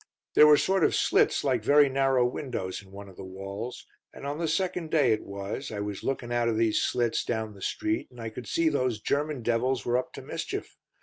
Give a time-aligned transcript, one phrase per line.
[0.33, 4.25] "There were sort of slits like very narrow windows in one of the walls, and
[4.25, 7.61] on the second day it was, I was looking out of these slits down the
[7.61, 10.75] street, and I could see those German devils were up to mischief.